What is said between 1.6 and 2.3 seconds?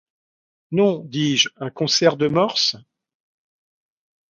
concert de